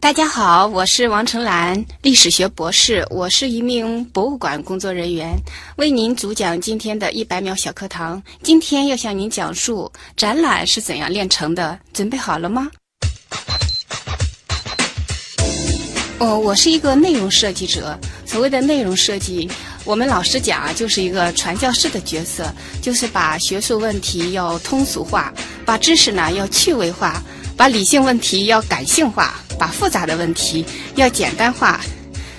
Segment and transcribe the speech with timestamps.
[0.00, 5.36] 大家好，我是王成兰，历史学博士，我是一名博物馆工作人员，
[5.76, 8.22] 为您主讲今天的一百秒小课堂。
[8.40, 12.70] 今天要向您讲述展览是怎样炼成的，准备好了吗？
[16.20, 17.98] 哦，我是一个内容设计者。
[18.24, 19.50] 所谓的内容设计，
[19.84, 25.34] 我们老师讲啊，就是一个传教士的角色，就是把学术问题要通俗化，
[25.64, 27.22] 把知识呢要趣味化，
[27.58, 29.34] 把理性问题要感性化。
[29.58, 30.64] 把复杂的问题
[30.94, 31.80] 要简单化，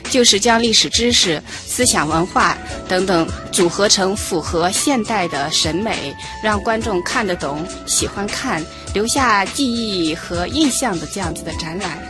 [0.10, 2.58] 就是将历史知识、思想文化
[2.88, 12.02] 等等组合成符合现代的审美，让观众看得懂、喜欢看、留下记忆和印象的这样子的展览。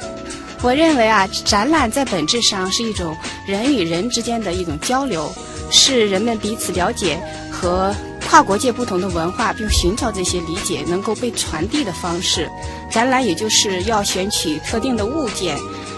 [0.62, 3.17] 我认为啊，展览在本质上是一种
[3.48, 5.34] 人与人之间的一种交流，
[5.71, 7.20] 是人们彼此了解
[7.51, 7.95] 和。
[8.29, 12.47] 跨国界不同的文化，并寻找这些理解能够被传递的方式。
[12.91, 15.57] 展览也就是要选取特定的物件，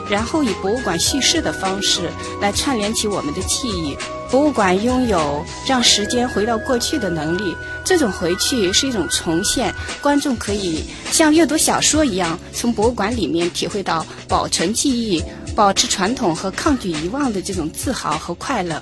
[0.10, 3.98] 然后以博物馆叙事的方式来串联起我们的记忆。
[4.30, 9.74] 博物馆拥有让时间回到过去的能力，这种回去是一种重现。
[10.02, 15.22] 观众可以像阅读小说一样，从博物馆里面体会到保存记忆、
[15.54, 18.82] 保持传统和抗拒遗忘的这种自豪和快乐。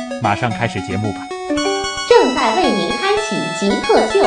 [0.21, 1.27] 马上开始节目吧。
[2.07, 4.19] 正在为您开启极客秀，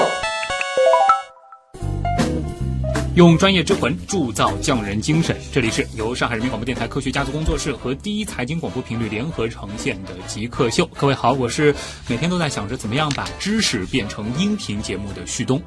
[3.14, 5.36] 用专业之魂铸造匠人精神。
[5.52, 10.84] 这里是由上海人民广播电台科学家族工作室和第一财经广播频率联合呈现的极客秀。
[10.98, 11.72] 各位好，我是
[12.08, 15.62] 每天都在想着怎么样把知识变成音频节目的旭东。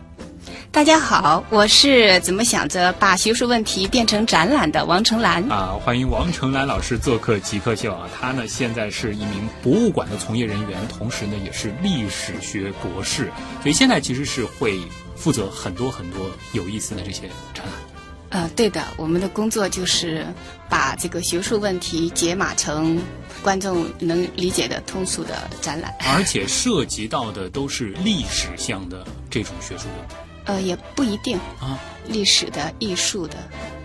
[0.72, 5.78] 大家好，我是怎么想着把学术问题变成展览的王成兰啊！
[5.84, 8.08] 欢迎王成兰老师做客极客秀啊！
[8.20, 13.32] 他呢现在是一名博物馆的从业人员，同时呢也是历史学博士，
[13.62, 14.80] 所以现在其实是会
[15.16, 17.22] 负责很多很多有意思的这些
[17.54, 17.74] 展览。
[18.30, 20.28] 呃，对的，我们的工作就是
[20.70, 23.02] 把这个学术问题解码成
[23.42, 30.16] 观众能理解的通俗的展览，而且涉及到的都是历史向的这种学术问题。
[30.48, 31.78] 呃，也不一定啊，
[32.08, 33.36] 历史的、艺术的，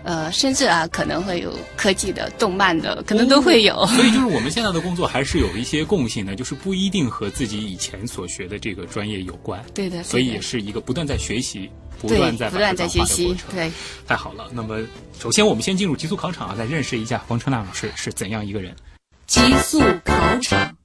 [0.04, 3.84] 呃，甚至啊，可能会有科技的、动漫的，可能都会有。
[3.88, 9.62] 所以，就是我们现在的工作还是有一些共性的，就是不一定和自己以前所学的这个专业有关。
[9.74, 11.68] 对的，所以也是一个不断在学习、
[12.00, 13.36] 不断在不断在学习。
[13.52, 13.70] 对，
[14.06, 14.48] 太好了。
[14.52, 14.80] 那么，
[15.18, 18.72] 首先我们先进入极速考场啊，再认识一下黄春娜老师是怎样一个人。
[19.26, 20.76] 极速考场。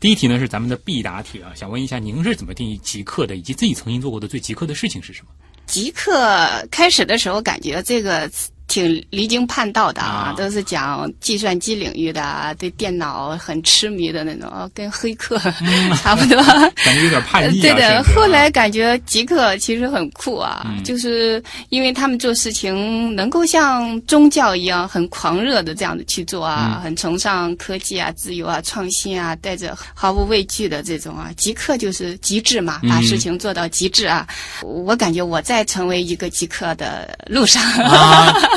[0.00, 5.28] 第一题呢是咱们的必答题啊，想问一下您是怎么定义极客的，以及自己曾经做过的最极客的事情是什么？
[5.66, 8.30] 极客开始的时候感觉这个。
[8.68, 15.38] 挺离经叛道的啊，都是讲计算机领域的，对电脑很痴迷的那种，跟黑客
[16.02, 16.40] 差不多，
[16.84, 17.60] 感觉有点叛逆。
[17.60, 34.26] 对的，后来感觉极客其实很酷啊，就是因为他们做事情能够像宗教一样很狂热的这样的去做啊，很崇尚科技啊、自由啊、创新啊，带着毫无畏惧的这种啊，极客就是极致嘛，把事情做到极致啊。
[34.62, 37.62] 我感觉我在成为一个极客的路上。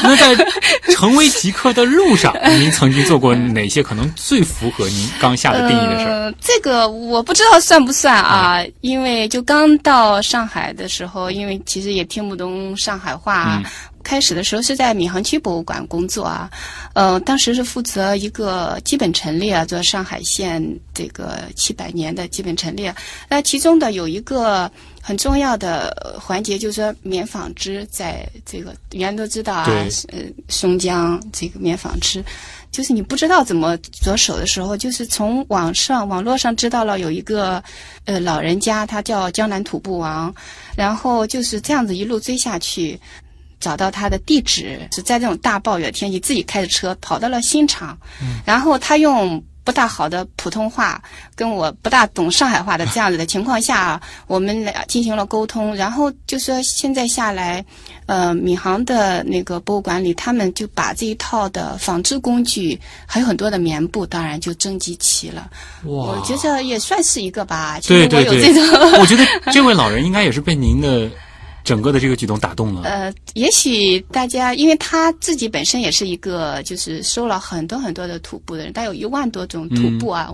[0.04, 0.46] 那在
[0.94, 6.34] 成为极客的路上，您曾经做过哪些可能最符合您刚下的定义的事儿？
[6.42, 13.62] 这个我不知道算不算啊，因为就刚到上海的时候，因为其实也听不懂上海话。
[14.02, 16.50] 开始的时候是在闵行区博物馆工作啊，
[16.94, 20.64] 呃，当时是负责一个基本陈列啊，做上海县
[20.94, 22.94] 这个七百年的基本陈列。
[23.30, 24.70] 那其中的有一个。
[25.04, 29.66] 很重要的环节就是说棉纺织在这个原来都知道啊，
[30.10, 32.24] 呃，松江这个棉纺织，
[32.72, 37.62] 就是你不知道怎么着手的时候，就是从网上网络上知道了有一个
[38.06, 40.32] 呃老人家，他叫江南土布王，
[40.78, 42.98] 然后就是这样子一路追下去，
[43.62, 47.98] 找到他的地址是在这种大暴雨天气，自己开着车跑到了新厂，
[48.44, 49.42] 然后他用。
[49.64, 51.00] 不大好的普通话，
[51.36, 57.64] 跟我不大懂上海话的这样子的情况下，我们俩进行了沟通，然后就说现在下来，
[58.08, 65.48] 呃，闵行的那个博物馆里，他们就把这一套的纺织工具，还有很多的棉布，当然就征集齐了。
[65.84, 67.80] 哇，我觉得也算是一个吧。
[67.84, 68.40] 对对对，
[69.00, 69.24] 我觉得
[69.54, 71.08] 这位老人应该也是被您的。
[71.64, 72.84] 整个的这个举动打动了。
[72.84, 80.30] 呃，也许大家，因为他自己本身也是一个，就是收了很多很多的徒步的人，他有一万多种徒步啊，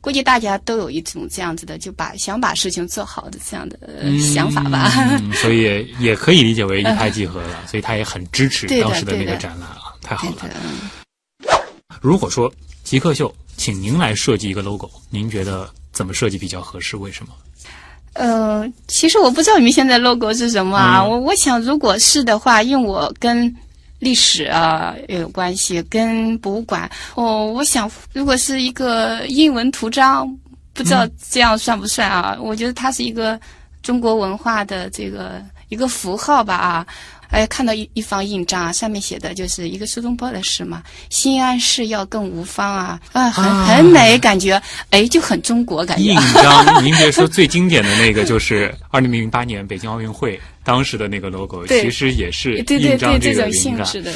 [0.00, 4.90] 估计大家都有一种这样子的，就把想把事情做好的这样的、呃想法吧。
[5.20, 10.50] 嗯， 所以也也可以理解为一拍即合了，所以他也很支持当时的那个展览啊，太好了。
[12.00, 16.96] 如果说极客秀，请您来设计一个 logo，您觉得怎么设计比较合适？
[16.96, 17.32] 为什么？
[18.18, 21.02] 呃，其实我不知道你们现在 logo 是什么啊？
[21.02, 23.54] 嗯我我想，如果是的话，因为我跟
[23.98, 30.28] 历史啊也有关系，跟博物馆，哦，我想如果是一个英文图章，
[30.72, 32.36] 不知道这样算不算啊？
[32.40, 33.38] 我觉得它是一个
[33.82, 36.86] 中国文化的这个一个符号吧啊。
[37.30, 46.04] 哎，看到一一方印章啊，上面写的就是一个苏东坡的诗嘛，“新安市要更无方啊”，啊，很啊很美，感觉哎就很中国感觉。
[46.04, 53.52] 印章，您别说最经典的那个，就是 二零零八年北京奥运会当时的那个 logo，其实也是对对印章对，这种个。
[53.52, 54.12] 性质的，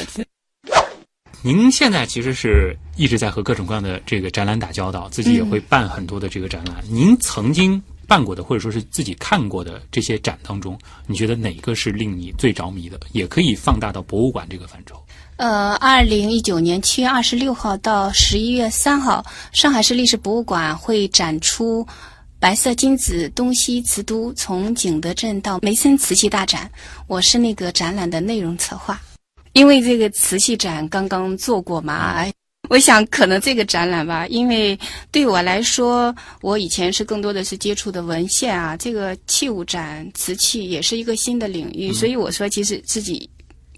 [1.43, 6.75] 您现在其实是一直在和各种各样的这个展览打交道，自己也嗯会办很多的这个展览。
[6.87, 7.81] 您曾经
[8.11, 10.77] 办过的，或者说是自己看过的这些展当中，
[11.07, 12.99] 你觉得哪个是令你最着迷的？
[13.13, 15.01] 也可以放大到博物馆这个范畴。
[15.37, 21.85] 呃，二零一九年七月二十六号到十一月三号，上海市历史博物馆会展出
[22.37, 26.69] 《白色金子东西瓷都：从景德镇到梅森瓷器大展》，
[27.07, 28.99] 我是那个展览的内容策划。
[29.53, 32.25] 因为这个瓷器展刚刚做过嘛，
[32.71, 34.79] 我想可能这个展览吧，因为
[35.11, 43.29] 对我来说，我以前是更多的是接触的文献啊，这个器物展、瓷器也是一个新的领域，所以我说其实自己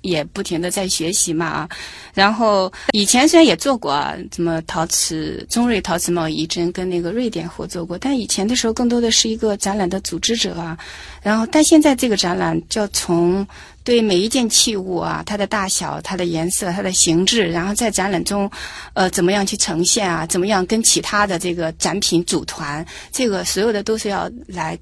[0.04, 1.70] 也不停的在学习嘛啊。
[2.14, 10.78] 然后以前虽然也做过啊，什么陶瓷中瑞陶瓷贸易针跟那个瑞典合作过，但以前的时候更多的是一个展览的组织者啊。
[11.24, 13.46] 然后但现在这个展览就要从
[13.84, 18.50] 对每一件器物啊，它的大小、它的颜色、它的形制，然后在展览中，
[18.94, 20.26] 呃，怎么样去呈现啊？
[20.28, 22.86] 怎么样跟其他的这个展品组团？
[23.12, 24.78] 这个所有的都是要来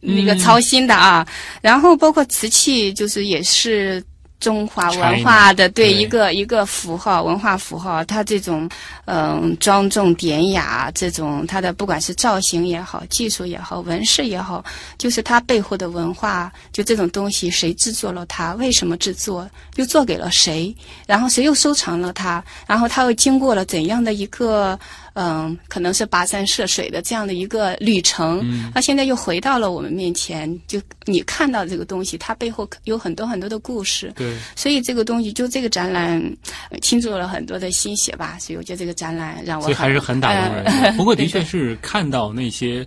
[0.00, 1.26] 那个操心的啊。
[1.60, 4.00] 然后包括瓷器，就是也是。
[4.40, 8.68] 中华文化的对对一个一个符号，文化符号，它这种
[9.06, 14.64] 嗯庄重典雅，这种它的不管是造型也好，技术也好，纹饰也好，
[14.96, 18.54] 就是它背后的文化，就这种东西，谁制作了它？
[18.54, 19.48] 为什么制作？
[19.76, 20.74] 又做给了谁？
[21.06, 22.42] 然后谁又收藏了它？
[22.66, 24.78] 然后它又经过了怎样的一个
[25.20, 28.38] 嗯，可能是跋山涉水的这样的一个旅程？
[28.44, 34.12] 嗯那现在又回到了我们面前，就你看到这个东西，它背后有很多很多的故事。
[34.14, 36.22] 对，所以这个东西，就这个展览，
[36.70, 38.38] 呃倾注了很多的心血吧。
[38.38, 42.86] 所以我觉得这个展览让我所以还是很打动人不过的确 是看到那些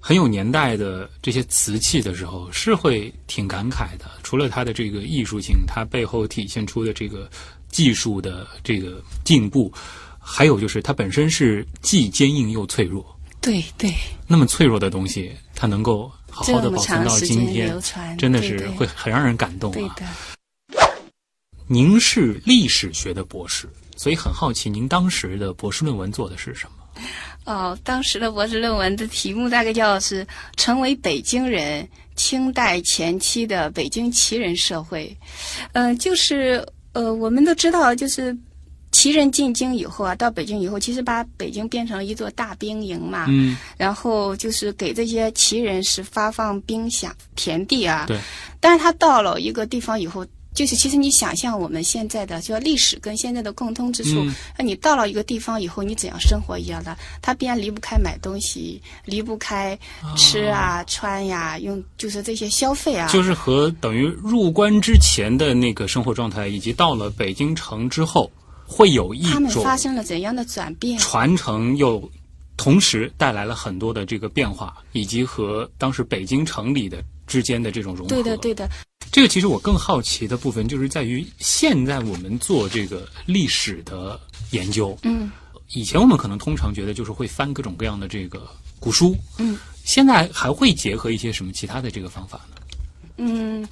[0.00, 4.06] 很有年代的这些瓷器的时候，是会挺感慨的。
[4.22, 7.28] 除了它的这个艺术性，它背后体现出的这个
[7.70, 9.70] 技术的这个进步，
[10.28, 13.06] 还有就是它本身是既坚硬又脆弱。
[13.40, 13.94] 对对，
[14.26, 17.72] 那么脆弱的东西，它能够好好的保存到今天
[18.18, 19.74] 真的是会很让人感动啊。
[19.74, 20.88] 对的。
[21.68, 27.02] 您是历史学的博士，所以很好奇，您当时的博士论文做的是什么？
[27.44, 30.26] 哦，当时的博士论文的题目大概叫是
[30.58, 35.16] “成为北京人：清代前期的北京旗人社会”。
[35.72, 38.36] 嗯、就是呃，我们都知道，就是
[39.06, 43.26] 旗人进京以后啊，到北京以后，其实把北京变成了一座大兵营嘛。
[43.28, 48.06] 嗯，然后就是给这些旗人是发放兵饷田地啊。
[48.08, 48.18] 对。
[48.58, 59.78] 但是他到了一个地方以后，就是其实你想象我们现在的，就说历史跟现在的共通之处，嗯那你到了一个地方以后，你怎样生活一样的，他必然离不开买东西，离不开
[60.16, 63.06] 吃啊、穿呀，用就是这些消费啊。
[63.06, 68.28] 就是和等于入关之前的那个生活状态，以及到了北京城之后，
[68.66, 70.98] 会有一种发生了怎样的转变？
[70.98, 72.10] 传承，又
[72.56, 78.14] 同时带来了很多的这个变化，以及和当时北京城里的之间的这种融合。
[78.14, 78.68] 对的，对的，
[79.12, 84.18] 这个其实我更好奇的部分，就是在于现在我们做这个历史的
[84.50, 85.30] 研究，嗯，
[85.74, 88.48] 以前我们可能通常觉得就是会翻各种各样的这个
[88.80, 92.56] 古书，嗯，现在还会结合一些什么其他的这个方法呢？
[93.18, 93.66] 嗯，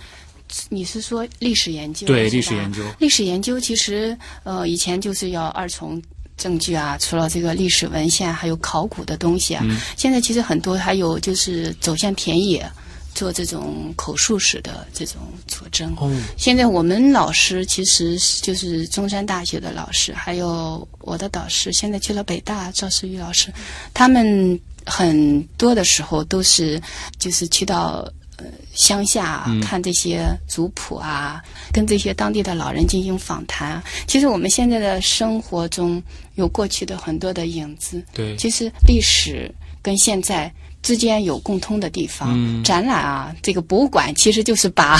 [0.68, 2.06] 你是说历史研究？
[2.06, 6.00] 对历史研究历史研究其实呃，以前就是要二重
[6.37, 9.62] 证据啊，除了这个历史文献，还有考古的东西啊。
[9.68, 12.68] 嗯现在其实很多还有就是走向田野，
[13.14, 15.94] 做这种口述史的这种佐证。
[15.96, 23.52] 哦，现在我们老师其实就是中山大学的老师，还有我的导师，现在去了北大赵世玉老师，
[23.92, 26.82] 他们很多的时候都是
[27.18, 29.60] 就是去到呃乡下啊、嗯。
[29.60, 33.84] 看这些族谱啊，跟这些当地的老人进行访谈啊。
[34.06, 36.02] 其实我们现在的生活中
[36.34, 39.50] 有过去的很多的影子，对，其实历史
[39.82, 42.30] 跟现在之间有共通的地方。
[42.34, 42.62] 嗯。
[42.62, 44.98] 展览啊，这个博物馆其实就是把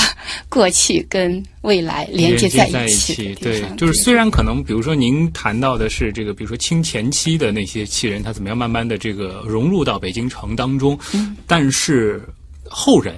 [0.49, 11.37] 过去跟未来连接在在一起对，就是虽然可能，比如说您谈到的是这个，比如说清前期的那些旗人，他怎么样慢慢的这个融入到北京城当中，嗯。
[11.47, 12.23] 但是
[12.69, 13.15] 后人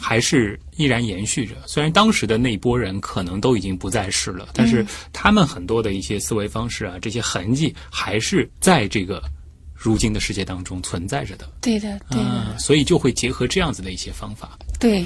[0.00, 1.54] 还是依然延续着。
[1.66, 9.22] 虽然当时的那一波人可能都已经不在世了，但是嗯他们很多的一些思维方式啊，这些痕迹还是在这个
[9.74, 11.50] 如今的世界当中存在着的。
[11.60, 14.58] 对的，对的，啊，所以就会结合这样子的一些方法。
[14.78, 15.04] 对。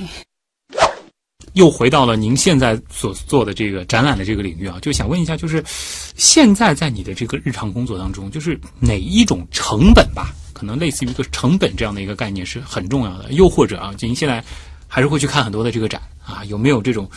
[1.54, 13.30] 又回到了您现在所做的这个展览的这个领域啊，就想问一下，就是现在在你的这个日常工作当中，就是哪一种成本吧，可能类似于一个成本这样的一个概念是很重要的。
[13.32, 14.42] 又或者啊，就您现在
[14.94, 17.08] 还是会去看很多的这个展啊，有没有这种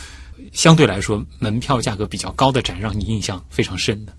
[0.50, 4.12] 相对来说门票价格比较高的展，让你印象非常深的？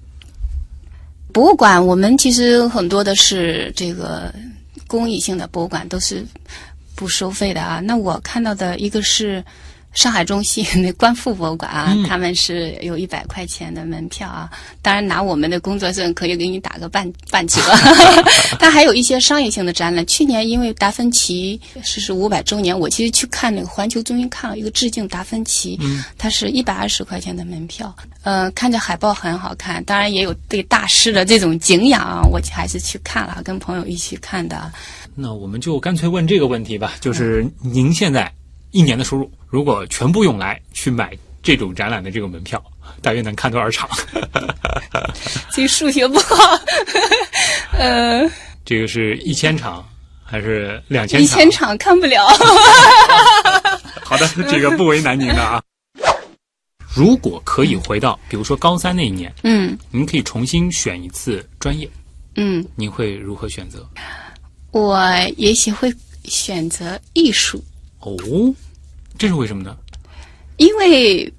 [1.34, 4.32] 博物馆，我们其实很多的是这个
[4.86, 6.24] 公益性的博物馆，都是
[6.94, 7.80] 不收费的啊。
[7.80, 9.44] 那我看到的一个是
[9.98, 14.48] 上海中心 那观复博物馆啊，嗯他们是有一百块钱的门票啊。
[14.84, 17.60] 当然，拿我们的工作证可以给你打个半半折。
[18.60, 34.72] 但还有一些商业性的展览，去年因为达芬奇逝世五百周年，我其实去看那个环球中心看了一个致敬达芬奇，嗯它是一百二十块钱的门票，呃，看着海报很好看，当然也有对大师的这种敬仰啊，我还是去看了，跟朋友一起看的。
[35.16, 38.32] 那我们就干脆问这个问题吧，就是您现在
[38.78, 42.64] 一年的收入，如果全部用来去买这种展览的这个门票，
[43.02, 43.90] 大约能看多少场？
[45.52, 46.36] 这个数学不好，
[47.74, 48.30] 呃，
[48.64, 49.84] 这个是一千场
[50.24, 51.26] 还是两千一？
[51.26, 52.24] 千场看不了。
[54.06, 55.60] 好的，这个不为难您的啊。
[56.94, 61.90] 如果可以回到，比如说高三那一年，嗯您可以重新选一次专业，
[62.36, 63.84] 嗯，您会如何选择？
[64.70, 65.04] 我
[65.38, 65.92] 也许会
[66.26, 67.64] 选择艺术，
[68.02, 68.16] 哦，
[69.18, 69.76] 这是为什么呢？
[70.58, 71.32] 因为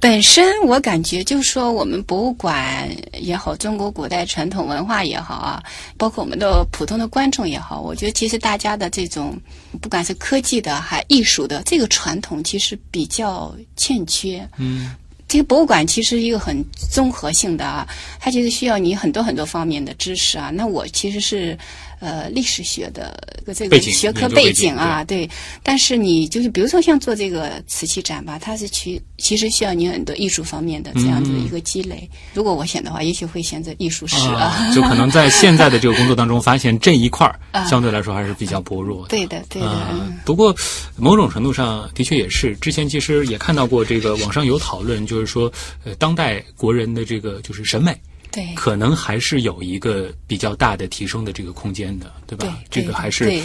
[0.00, 2.88] 本身我感觉就是说，我们博物馆
[3.18, 5.62] 也好，中国古代传统文化也好啊，
[5.96, 9.38] 包括我们的普通的观众也好，我觉得其实大家的这种
[9.80, 14.46] 不管是科技的还艺术的这个传统，其实比较欠缺。
[14.58, 14.94] 嗯，
[15.26, 17.88] 这个博物馆其实一个很综合性的啊，
[18.20, 20.50] 它其实需要你很多很多方面的知识啊。
[20.52, 21.56] 那我其实是
[22.04, 23.16] 呃历史学的
[23.54, 25.28] 这个学科背背景景啊，对。
[25.62, 32.08] 但是你就是比如说像做这个瓷器展吧，它是其其实需要你很多艺术方面的这样子的一个积累。
[32.34, 34.44] 如果我选的话，也许会选择艺术史啊。
[34.44, 37.28] 啊，就可能在现在的这个工作当中，发现这一块
[37.68, 39.08] 相对来说还是比较薄弱的。
[39.08, 40.54] 对的，对的，啊嗯，不过
[40.96, 45.50] 某种程度上的确也是，之前其实也看到过这个网上有讨论，就是说，
[45.84, 47.96] 呃，当代国人的这个就是审美，
[48.34, 48.52] 对。
[48.56, 52.44] 可能还是有一个比较大的提升的这个空间的，对吧？
[52.44, 53.40] 对对这个还是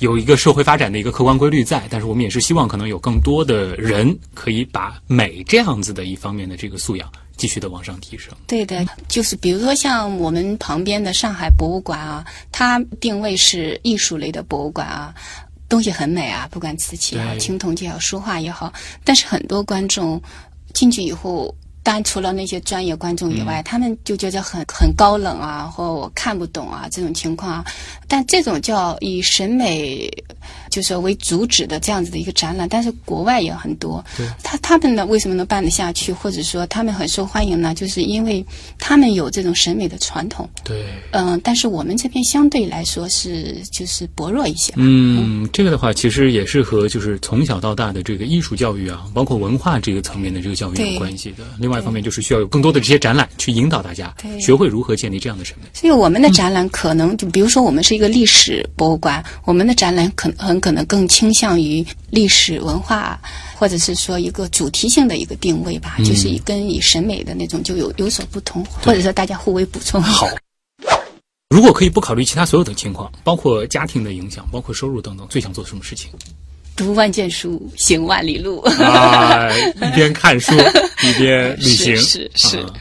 [0.00, 8.34] 有一个社会发展的一个客观规律在，但是我们也是希望可能有更多的人可以把美这样子的一方面的这个素养继续的往上提升。
[8.46, 12.22] 对的，就是比如说像我们旁边的上海博物馆啊，
[12.52, 15.14] 它定位是艺术类的博物馆啊，
[15.68, 18.72] 东西很美啊，不管瓷器也好、青铜器也好、书画也好，
[19.04, 20.20] 但是很多观众
[20.74, 21.54] 进去以后。
[21.84, 27.64] 当然，除了那些专业观众以外，他们就觉得很很高冷啊，或我看不懂啊这种情况啊。
[28.08, 30.10] 但这种叫以审美
[30.74, 34.04] 就是为主旨的这样子的一个展览，但是国外也很多。
[34.16, 37.72] 对他他们呢为什么能办得下去，或者说他们很受欢迎呢？
[37.72, 38.44] 就是因为
[38.76, 40.50] 他们有这种审美的传统。
[40.64, 44.78] 对，嗯，但是我们这边相对来说是就是薄弱一些吧。
[44.80, 51.44] 嗯，这个的话其实也是和就是从小到大的这个艺术教育啊，包括文化这个层面的这个教育有关系的。
[51.60, 55.68] 另外一方面就是需要有更多的这些展览去引导大家对学会如何建立这样的审美。
[55.72, 63.20] 所以我们的展览可能就比如说我们是一个历史博物馆，我们的展览可很可能更倾向于历史文化，
[63.54, 70.00] 或者是说一个主题性的一个定位吧，嗯就是以跟以审美的那种就有有所不同，或者说大家互为补充。
[70.00, 70.26] 好。
[71.50, 76.10] 如果可以不考虑其他所有的情况，包括家庭的影响，包括收入等等，最想做什么事情？
[76.74, 78.60] 读万卷书，行万里路。
[78.60, 82.72] 啊，一边 看书一边旅行，是是是啊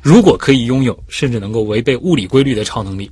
[0.00, 3.10] 如果可以拥有甚至能够违背物理规律的超能力，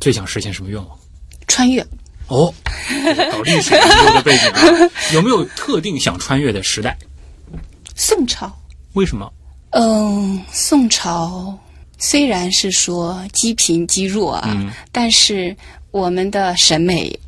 [0.00, 0.98] 最想实现什么愿望？
[1.46, 1.86] 穿越。
[2.28, 2.52] 哦，
[3.32, 6.96] 搞历史研究的背景啊， 有没有特定想穿越的时代？
[7.94, 8.50] 宋朝，
[8.94, 9.30] 为什么？
[9.70, 11.58] 嗯，宋朝
[11.98, 15.54] 虽然是说积贫积弱啊，嗯但是
[15.90, 17.18] 我们的审美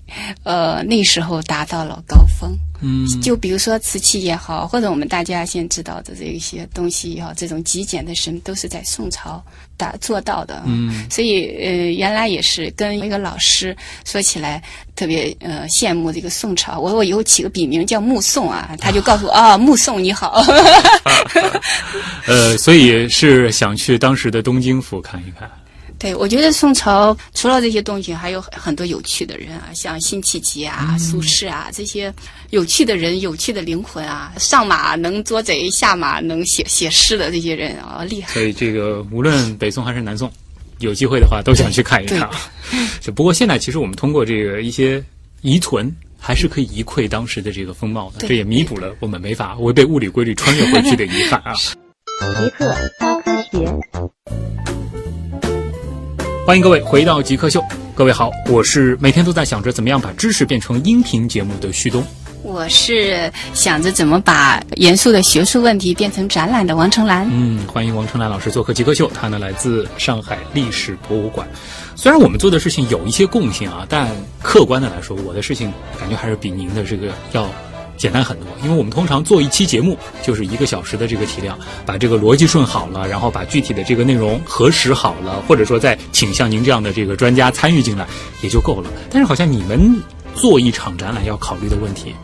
[0.43, 2.51] 呃那时候达到了高峰。
[2.87, 9.43] 嗯，就比如说瓷器也好，或者我们大家现在知道的这一些东西也好，这种极简的审都是在宋朝
[9.79, 10.62] 达做到的。
[10.67, 13.75] 嗯，所以呃，原来也是跟一个老师
[14.05, 14.62] 说起来
[14.95, 16.79] 特别呃羡慕这个宋朝。
[16.79, 20.45] 我我以后起个笔名叫目宋啊， 他就告诉我啊，目宋你好。
[22.29, 25.50] 呃，所以是想去当时的东京府看一看。
[26.04, 32.12] 对，我觉得宋朝除了这些东西，还有很多有趣的人啊，像辛弃疾啊、苏轼啊这些
[32.50, 38.34] 有趣的人、有趣的灵魂啊，上马能捉贼，下马能写写诗的这些人啊，厉害。
[38.34, 40.30] 所以这个无论北宋还是南宋，
[40.78, 42.28] 有机会的话都想去看一看。
[43.00, 45.02] 就不过现在其实我们通过这个一些
[45.40, 51.54] 遗存，还是可以一窥当时的这个风貌的，这也弥补了我们没法违背物理规律穿越回去的遗憾啊。
[52.37, 54.74] 极客高科学。
[56.47, 62.05] 欢迎各位回到极客秀，各位好，我是每天都在想着怎么样把知识变成音频节目的旭东。
[62.43, 67.27] 我是想着怎么把严肃的学术问题变成展览的王成兰。
[67.33, 71.49] 嗯，欢迎王成兰老师做客极客秀，他呢来自上海历史博物馆。
[71.97, 74.11] 虽然我们做的事情有一些共性啊，但
[74.43, 77.49] 客观的来说，我的事情感觉还是比您的这个要
[77.97, 78.47] 简单很多。
[78.63, 88.07] 因为我们通常做一期节目就是一个小时的这个体量，把这个逻辑顺好了，然后把具体的这个内容核实好了，或者说再请像您这样的这个专家参与进来
[88.43, 88.91] 也就够了。
[89.11, 90.01] 但是好像你们
[90.35, 92.15] 做一场展览要考虑的问题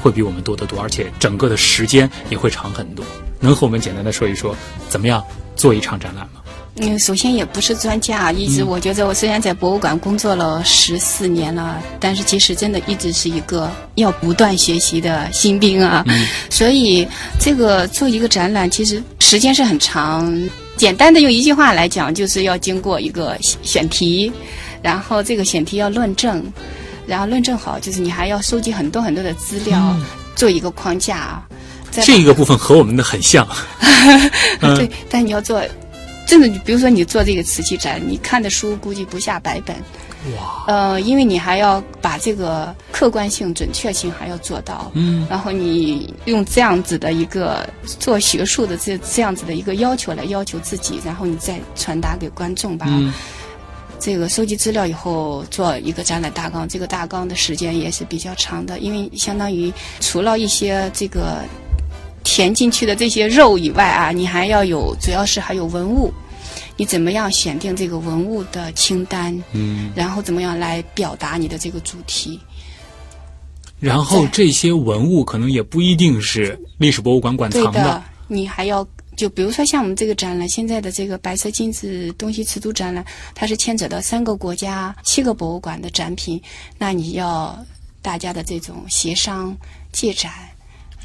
[0.00, 3.04] 会比我们多得多，而且整个的时间也会长很多。
[3.40, 4.56] 能和我们简单的说一说
[4.88, 5.22] 怎么样
[5.54, 6.37] 做一场展览吗？
[6.80, 16.04] 嗯，首先也不是专家，一直我觉得我虽然在博物馆工作了十四年了，但是其实真的一直是一个要不断学习的新兵啊。
[16.50, 17.06] 所以
[17.40, 20.32] 这个做一个展览，其实时间是很长。
[20.76, 24.32] 简单的用一句话来讲，就是要经过一个选题，
[24.80, 26.40] 然后这个选题要论证，
[27.04, 29.96] 然后论证好，就是你还要收集很多很多的资料，
[30.36, 31.42] 做一个框架。
[31.90, 33.44] 这个部分和我们的很像。
[34.60, 35.60] 嗯对，但你要做，
[36.28, 39.74] 真的，你比如说你做这个瓷器展，你看的书估计不下百本。
[40.36, 52.86] 哇，呃，因为你还要把这个客观性、准确性还要做到，嗯，然后你用这样子的一个做学术的这这样子的一个要求来要求自己，然后你再传达给观众吧。
[52.90, 53.10] 嗯
[54.00, 61.42] 这个收集资料以后做一个展览大纲，这个大纲的时间也是比较长的，因为相当于除了一些这个
[62.30, 66.12] 填进去的这些肉以外啊，你还要有，主要是还有文物，
[66.76, 72.38] 你怎么样选定这个文物的清单，嗯，然后怎么样来表达你的这个主题。
[73.80, 78.86] 然后这些文物可能也不一定是历史博物馆馆藏对的，你还要
[79.16, 83.02] 就比如说像我们这个展览，现在的这个白色金子东西瓷都展览，
[83.34, 86.38] 它是牵扯到三个国家、七个博物馆的展品，
[86.76, 87.58] 那你要
[88.02, 89.56] 大家的这种协商
[89.92, 90.30] 借展，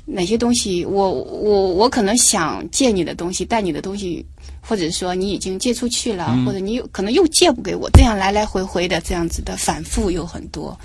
[0.06, 4.26] 哪些东西我我我可能想借你的东西，带你的东西。
[4.66, 10.80] 或者说你已经借出去了，或者你有可能又借不给我，这样来来回回的这样子的反复有很多，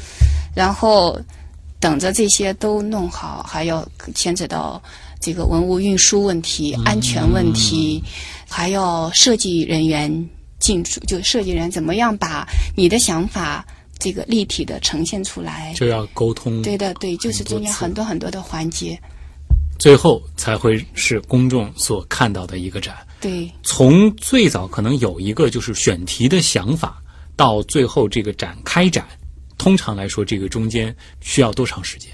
[0.53, 1.17] 然后
[1.79, 4.83] 等着这些都弄好，还要牵扯到
[5.21, 8.03] 这个文物运输问题、安全问题，
[8.49, 10.29] 还要设计人员
[10.59, 12.45] 进驻，就设计人怎么样把
[12.77, 13.65] 你的想法
[13.99, 15.73] 这个立体的呈现出来。
[15.75, 18.99] 就要沟通，对的，对，就是中间很多很多的环节。
[19.79, 22.97] 最后才会是公众所看到的一个展。
[23.21, 27.01] 对，从最早可能有一个就是选题的想法，
[27.37, 29.07] 到最后这个展开展，
[29.57, 32.11] 通常来说，这个中间需要多长时间？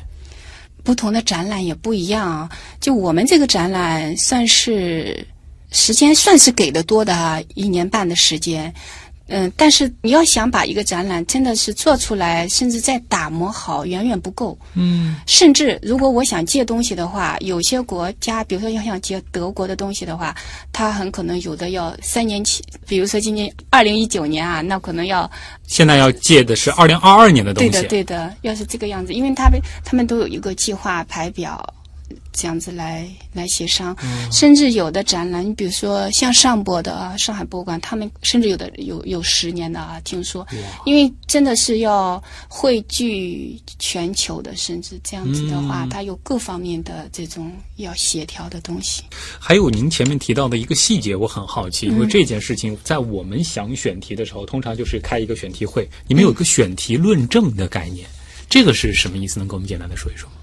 [0.83, 2.51] 不同的展览也不一样啊。
[2.81, 5.27] 就我们这个展览，算是
[5.71, 8.71] 时间算是给的多的啊，一年半的时间。
[9.27, 14.57] 嗯，但是你要想把一个展览真的是做出来，甚至再打磨好，远远不够。
[14.75, 20.37] 嗯，甚至如果我想借东西的话，有些国家，比如说要想借德国的东西的话，
[20.73, 22.63] 它很可能有的要三年起。
[22.87, 25.31] 比如说今年二零一九年啊，那可能要
[25.67, 27.71] 现在要借的是二零二二年的东西。
[27.71, 31.59] 对的，对的，要是这个样子，因为他们他们都有一个计划排表，
[32.33, 33.97] 这样子来来协商。
[34.33, 40.47] 甚至有的展览，你比如说像上博的啊，上海博物馆，他们甚至有的有有十年的啊，听说，
[40.85, 49.03] 因为真的是要汇聚全球的，甚至这样子的话，它有各方面的这种要协调的东西。
[49.39, 58.07] 还有您前面提到的一个细节，我很好奇，因为这件事情在我们想选题的时候，通常就是开一个选题会，你们有一个选题论证的概念，
[58.49, 59.39] 这个是什么意思？
[59.39, 60.37] 能给我们简单的说一说吗？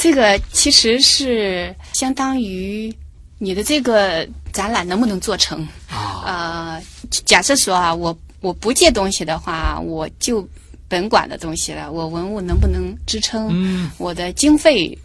[0.00, 2.94] 这个其实是相当于
[3.38, 6.82] 你的这个展览能不能做成啊，呃，
[7.24, 10.48] 假设说啊，我我不借东西的话，我就
[10.86, 13.48] 本馆的东西了，我文物能不能支撑？
[13.50, 14.96] 嗯，我的经费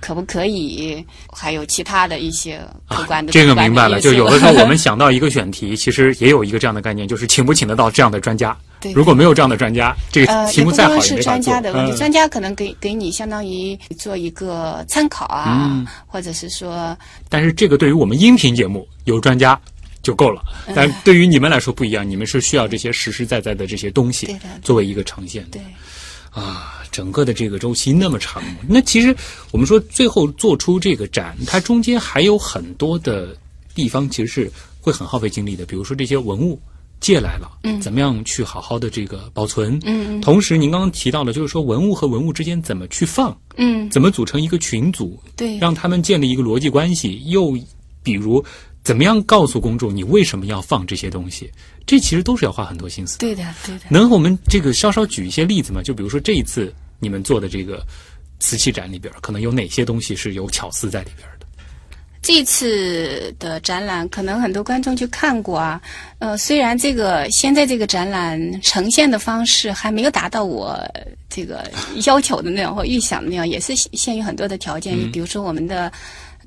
[0.00, 1.04] 可不可以？
[1.30, 2.58] 还有其他的一些
[2.88, 4.00] 客观的、啊这个明白了。
[4.00, 8.56] 就有的时候我们想到一个选题，其实也有一个这样的概念，就是请不请得到这样的专家。
[8.80, 11.22] 对如果没有这样的专家，这个呃，题目再好也没法做。
[11.22, 16.96] 专家的问题，嗯专家可能给给你相当于做一个参考啊，嗯或者是说
[17.28, 19.60] 但是这个对于我们音频节目有专家
[20.02, 25.62] 就够了，嗯但对于你们来说不一样，你们是需要这些实实在在的这些东西作为一个呈现的对。
[26.30, 26.74] 啊。
[26.90, 29.14] 整个的这个周期那么长，那其实
[29.50, 33.36] 我们说最后做出这个展，它中间还有很多的
[33.74, 36.58] 地方其实是会很耗费精力的，比如说这些文物。
[37.00, 39.78] 借来了，嗯，怎么样去好好的这个保存？
[39.84, 47.22] 嗯嗯同时您刚刚提到了，就是说文物和文物之间怎么去放，嗯，怎么组成一个群组，对让他们建立一个逻辑关系。
[47.26, 47.56] 又
[48.02, 48.44] 比如，
[48.82, 51.50] 怎么样告诉公众你为什么要放这些东西？
[51.86, 53.20] 这其实都是要花很多心思的。
[53.20, 53.84] 对的对的。
[53.88, 55.82] 能和我们这个稍稍举一些例子吗？
[55.82, 57.84] 就比如说这一次你们做的这个
[58.40, 61.37] 瓷器展里边，可能有哪些东西是有巧思在里边的？
[62.20, 65.80] 这次的展览，可能很多观众去看过啊。
[66.18, 70.78] 呃，虽然这个现在这个展览呈现的方式还没有达到我
[71.28, 71.70] 这个
[72.06, 74.94] 要求的那样或预想的那样，也是限于很多的条件。
[74.96, 75.90] 嗯比如说我们的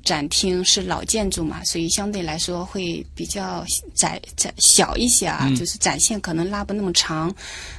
[0.04, 7.34] 展厅是老建筑嘛，所以相对来说会比较窄窄小一些啊，就是展现可能拉不那么长。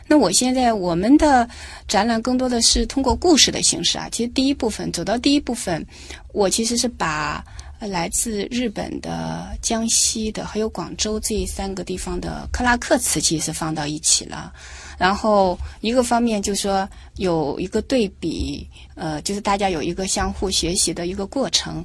[0.08, 1.48] 那我现在我们的
[1.88, 4.08] 展览更多的是通过故事的形式啊。
[4.12, 5.86] 其实第一部分走到第一部分，
[6.32, 14.52] 我其实是把呃来自日本的、江西的还有广州这三个地方的克拉克瓷器是放到一起了。
[14.98, 21.84] 然后一个方面就是说有一个对比，呃，就是大家有一个相互学习的一个过程。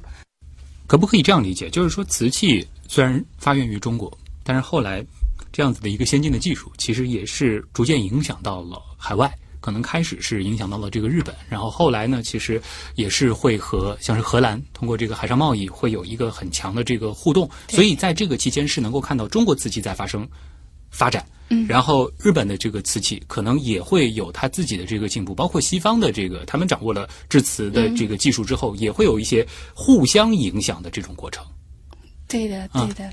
[0.87, 1.69] 可不可以这样理解？
[1.69, 4.11] 就是说，瓷器虽然发源于中国，
[4.43, 5.05] 但是后来
[5.51, 9.31] 这样子的一个先进的技术，其实也是逐渐影响到了海外。
[9.59, 12.61] 可能开始是影响到了这个日本，然后后来呢，其实
[12.95, 20.27] 也是会和像是荷兰通过这个海上贸易会有一个很强的这个互动，所以在这个期间是能够看到中国瓷器在发生
[20.89, 21.25] 发展。
[21.51, 29.43] 嗯，然后日本的这个瓷器可能也会有它自己的这个进步，包括西方的这个他们掌握了制瓷的这个技术之后，也会有一些
[29.73, 31.43] 互相影响的这种过程。
[32.27, 33.11] 对的，啊对的。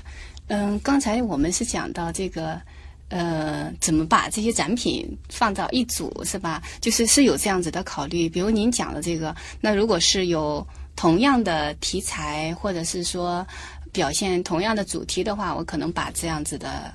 [0.49, 2.61] 嗯，刚才我们是讲到这个，
[3.09, 6.61] 呃，怎么把这些展品放到一组，是吧？
[6.81, 8.27] 就是是有这样子的考虑。
[8.27, 10.65] 比如您讲的这个，那如果是有
[10.95, 13.45] 同样的题材，或者是说
[13.91, 16.93] 表现同样的主题的话，我可能把这样子的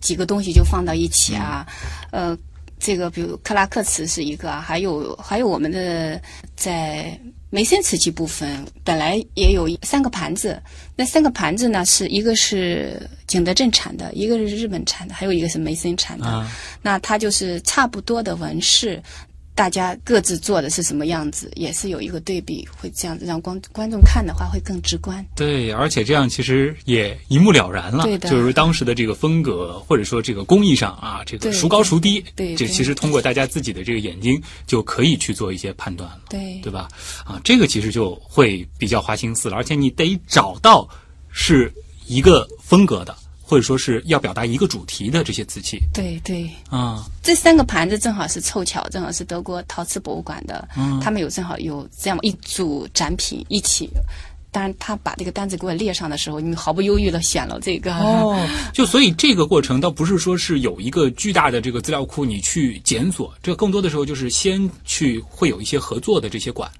[0.00, 1.66] 几个东西就放到一起啊，
[2.10, 2.36] 呃。
[2.84, 6.20] 这个比如克拉克瓷是一个啊，还有还有我们的
[6.56, 7.16] 在
[7.54, 10.58] 梅森瓷器部分，本来也有三个盘子，
[10.96, 16.24] 那三个盘子呢是一个是景德镇产的，一个是日本产的，还有一个是梅森产的。
[16.24, 19.02] 啊那它就是差不多的纹饰，
[19.54, 25.24] 大家各自做的是什么样子，也是有一个对比，会这样子让观观众看的话会更直观。
[25.36, 36.88] 对，而且这样其实也一目了然了，对的就是当时的这个风格，或者说这个工艺上啊，这个孰高孰低，这其实通过大家自己的这个眼睛就可以去做一些判断了，对对吧？
[37.24, 40.88] 啊，这个其实就会比较花心思了，而且你得找到
[41.30, 41.72] 是
[42.06, 43.14] 一个风格的，
[43.52, 53.90] 或者说是要表达一个主题的这些瓷器对对，啊，这三个盘子正好是凑巧，正好是德国陶瓷博物馆的，嗯他们有正好有这样一组展品一起。
[54.50, 57.94] 当然，他把这个单子给我列上的时候，你毫不犹豫的选了这个。
[57.96, 66.70] 哦，就所以这个过程倒不是说是有一个巨大的这个资料库你去检索，这更多的时候就是先去会有一些合作的这些馆。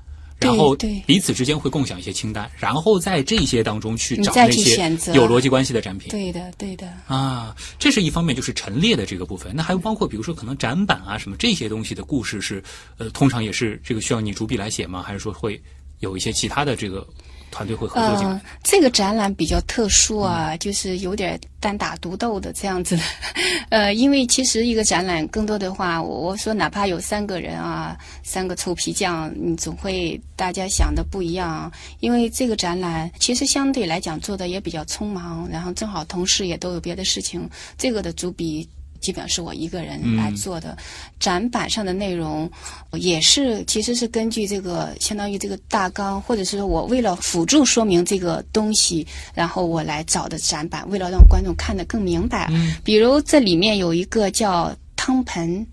[0.43, 0.77] 对然后
[1.07, 6.11] 彼此之间会共享一些清单，然后在这些当中去找那些有逻辑关系的展品。
[6.11, 6.93] 对的，对的。
[7.07, 9.53] 啊，这是一方面，就是陈列的这个部分。
[9.55, 12.63] 那还有包括，比如说可能展板啊什么这些东西的故事是，
[12.99, 15.03] 呃，通常也是这个需要你主笔来写吗？
[15.03, 15.61] 还是说会
[16.01, 17.07] 有一些其他的这个
[17.53, 18.33] 团队会合作进来？
[18.35, 23.03] 嗯，这个展览比较特殊啊，就是有点单打独斗的这样子的。
[23.71, 31.71] 呃，因为其实一个展览更多的话，我我说哪怕有三个人啊，三个臭皮匠，你总会大家想的不一样。
[32.01, 38.69] 因为这个展览其实相对来讲做的也比较匆忙，然后正好同事也都有别的事情，这个的主笔。
[39.03, 40.75] 基本上是我一个人来做的，
[41.21, 42.51] 展板上的内容
[42.93, 52.49] 也是，其实是根据这个相当于这个大纲，或者是说我为了辅助说明这个东西，然后我来找的展板，为了让观众看得更明白。
[52.53, 55.67] 嗯，比如这里面有一个叫汤盆。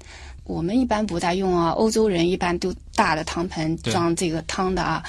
[0.45, 5.03] 我们一般不大用啊，欧洲人一般都大的汤盆装这个汤的啊。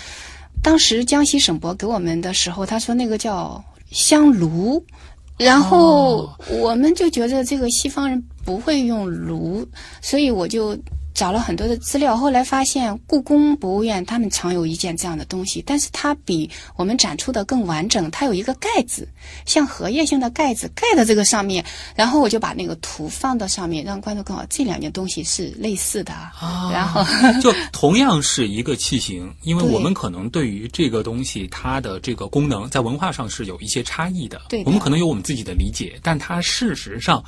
[0.62, 4.84] 当时江西省博给我们的时候，他说那个叫香炉，
[5.44, 6.36] 然后哦。
[6.60, 9.66] 我们就觉得这个西方人不会用炉，
[10.00, 10.76] 所以我就
[11.20, 19.06] 找了很多的资料，后来发现故宫博物院他们常有一件这样的东西，但是它比我们展出的更完整，它有一个盖子，
[19.44, 21.62] 像荷叶形的盖子盖在这个上面，
[21.94, 26.70] 然后我就把那个图放到上面，让观众看好这两件东西是类似的，啊。
[26.72, 27.04] 然后
[27.42, 34.64] 就同样是一个器型，因为我们可能对于这个东西它的这个功能在文化上是有一些差异的，对的。
[34.64, 37.22] 我们可能有我们自己的理解，但它事实上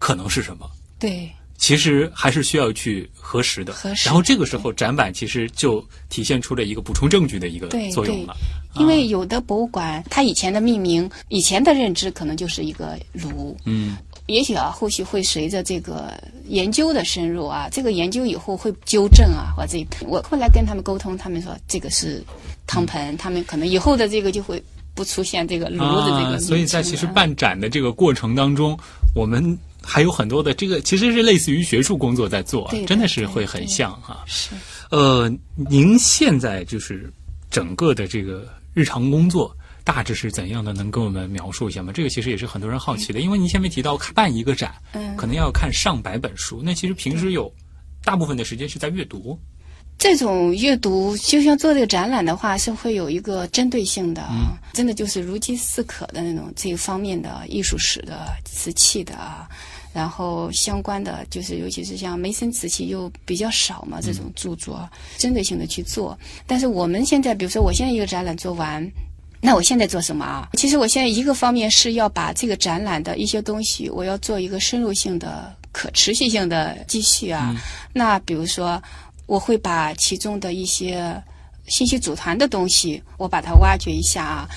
[0.00, 0.68] 可能是什么？
[0.98, 3.72] 对其实还是需要去核实的。
[3.72, 4.08] 核实。
[4.08, 8.36] 然后这个时候展板其实就体现出了一个补充证据的一个作用了。
[8.78, 16.12] 因为有的博物馆它以前的命名，以前的认知可能就是一个炉，嗯，也许啊，后续会随着这个
[16.48, 22.22] 研究的深入啊，这个研究以后会纠正啊，或者我后来跟他们沟通，他们说这个是
[22.66, 24.62] 汤盆，他们可能以后的这个就会
[24.94, 28.78] 不出现这个炉的这个所以在其实办展的这个过程当中，
[29.14, 34.50] 我们还有很多的这个其实是类似于学术工作在做，真的是会很像哈、是
[34.90, 37.12] 呃，您现在就是
[37.50, 39.56] 整个的这个日常工作。
[39.84, 40.72] 大致是怎样的？
[40.72, 41.92] 能跟我们描述一下吗？
[41.94, 47.48] 这个其实也是很多人好奇的，因为您前面提到办一个展，嗯可能要看上百本书，那其实平时有
[48.02, 49.38] 大部分的时间是在阅读。
[49.96, 54.28] 这种阅读，就像做这个展览的话，是会有一个针对性的，
[54.72, 59.48] 真的就是如饥似渴的那种这一方面的艺术史的、瓷器的啊，
[59.96, 66.18] 然后相关的就是尤其是像梅森瓷器又比较少嘛，这种著作针对性的去做。
[66.46, 68.86] 但是我们现在，比如说我现在一个展览做完。
[69.40, 70.48] 那我现在做什么啊？
[70.54, 77.54] 其实我现在一个方面是要把这个展览的一些东西，我要做一个深入性的、可持续性的继续啊。
[77.92, 78.82] 那比如说，
[79.26, 81.22] 我会把其中的一些
[81.68, 84.48] 信息组团的东西，我把它挖掘一下啊。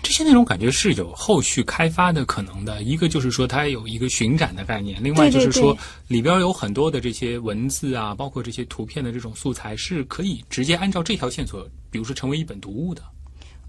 [0.00, 2.82] 这些内容感觉是有后续开发的可能的。
[2.82, 5.76] 一个就是说它有一个巡展的概念，另外就是说
[6.06, 13.02] 里边有很多的这些文字啊，包括这些图片的这种素材，是可以直接按照这条线索，比如说成为一本读物的。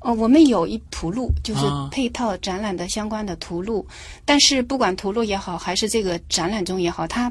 [0.02, 3.86] 哦，我们有一图录，就是啊配套展览的相关的图录。
[4.24, 7.30] 但是不管图录也好，还是这个展览中也好，它，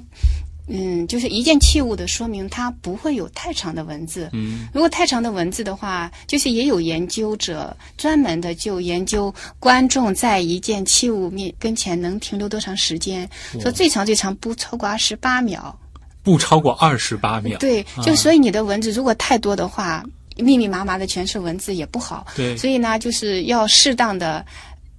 [0.69, 4.29] 嗯，就是一件器物的说明，它不会有太长的文字。
[4.33, 13.29] 嗯，如果太长的文字的话，就是也有研究者专门的就研究观众在一件器物面跟前能停留多长时间，
[13.61, 15.75] 说最长最长不超过二十八秒。
[16.23, 17.59] 不超过二十八秒。
[17.59, 20.05] 对，啊就所以你的文字如果太多的话，
[20.37, 22.27] 密密麻麻的全是文字也不好。
[22.37, 24.45] 对所以呢，就是要适当的。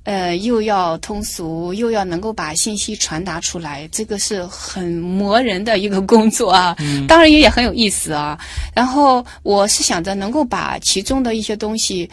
[0.10, 6.76] 呃，又要通俗，又要能够把信息传达出来，这个是很磨人的一个工作啊。
[6.80, 8.36] 嗯当然也也很有意思啊。
[8.74, 12.10] 然后我是想着能够把其中的一些东西，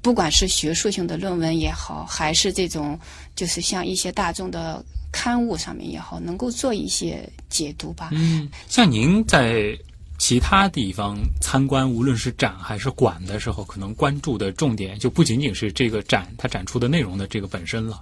[0.00, 2.96] 不管是学术性的论文也好，还是这种
[3.34, 8.10] 就是像一些大众的刊物上面也好，能够做一些解读吧。
[8.12, 9.76] 嗯，像您在
[10.18, 18.00] 其他地方参观，无论是展还是馆的时候，可能关注的重点就不仅仅是这个展它展出的内容的这个本身了。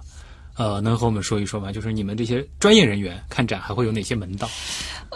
[0.55, 1.71] 呃，能和我们说一说吗？
[1.71, 4.47] 就是你们这些专业人员看展还会有哪些门道？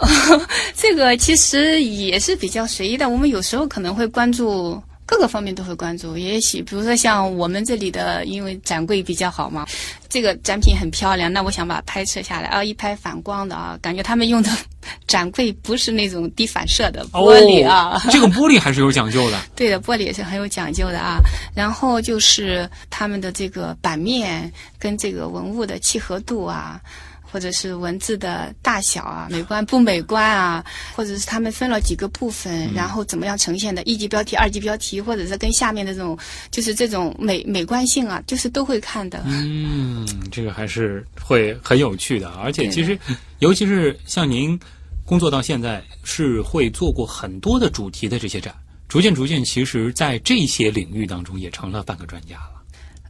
[0.76, 4.82] 这个其实也是比较随意的，我们有时候可能会关注。
[5.08, 9.66] 各个方面都会关注，也许比如说像我们这里的，因为展柜比较好嘛，
[10.10, 14.52] 这个展品很漂亮，那我想把它拍摄下来啊，一拍反光的啊，感觉他们用的
[15.08, 19.40] 展柜不是那种低反射的玻璃啊，哦、 这个玻璃还是有讲究的。
[19.56, 21.20] 对的，玻璃也是很有讲究的啊。
[21.56, 26.82] 然后就是他们的这个版面跟这个文物的契合度啊。
[27.30, 30.64] 或者是文字的大小啊，美观不美观啊，
[30.96, 36.18] 或者是他们分了几个部分，嗯、然后怎么样呈现的，一级标题、二级标题，或者是跟下面的这种，
[36.50, 39.24] 就是这种美美观性啊，就是都会看的。
[39.26, 42.98] 嗯，这个还是会很有趣的，而且其实，
[43.40, 44.58] 尤其是像您
[45.06, 48.56] 工作到现在，是会做过很多的主题的这些展，
[48.88, 52.62] 逐渐逐渐，其实在这些领域当中也成了半个专家了。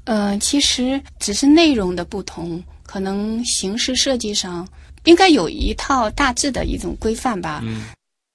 [0.05, 2.63] 嗯、呃，其实只是内容的不同。
[2.87, 4.67] 可能形式设计上
[5.03, 7.61] 应该有一套大致的一种规范吧。
[7.63, 7.83] 嗯，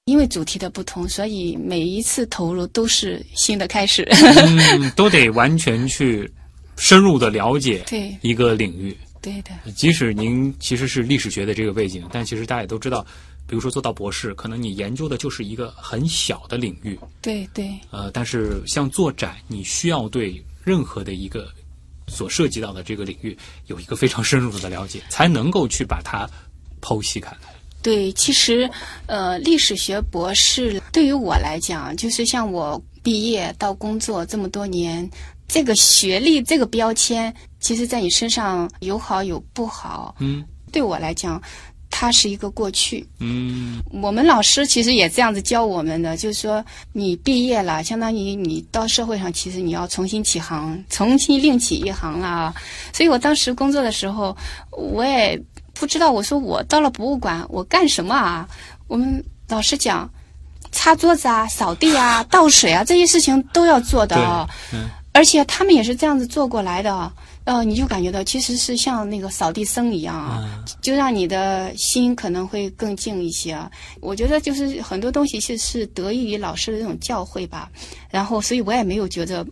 [0.04, 4.06] 因为主题的不同，所以每一次投入都是新的开始。
[4.10, 6.30] 嗯， 都得完全去
[6.76, 8.96] 深入的了解对一个领域。
[9.20, 9.50] 对的。
[9.72, 13.04] 即使您其实是历史学的这个背景，但其实大家也都知道，
[13.46, 16.98] 比如说做到博士，可能你研究的就是一个很小的领域。
[17.20, 17.70] 对对。
[17.90, 21.48] 呃，但是像做展，你需要对任何的一个。
[22.12, 26.28] 所涉及到的这个领域有一个非常深入的了解，才能够去把它
[26.80, 27.38] 剖析开来。
[27.82, 28.70] 对，其实
[29.06, 35.10] 呃，历史学博士对于我来讲，就是像我毕业到工作这么多年，
[35.48, 40.14] 这个学历这个标签，其实在你身上有好有不好。
[40.20, 41.42] 嗯，对我来讲，
[42.02, 43.06] 它是一个过去。
[43.20, 52.54] 嗯我们老师其实也这样子教我们的，就是说你毕业了，相当于你到社会上，其实你要重新起航，重新另起一行了啊。
[52.92, 54.36] 所以我当时工作的时候，
[54.72, 55.40] 我也
[55.74, 58.48] 不知道，我说我到了博物馆，我干什么啊？
[58.88, 60.10] 我们老师讲，
[60.72, 64.48] 擦桌子啊、扫地啊、倒水啊这些事情都要做的啊。
[65.12, 67.12] 而且他们也是这样子做过来的，
[67.44, 73.70] 呃，你就感觉到其实是像那个扫地僧一样啊，啊就让你的心可能会更静一些啊。
[74.00, 77.70] 我觉得就是很多东西是是得益于老师的这种教诲吧，
[78.10, 79.46] 然后所以我也没有觉得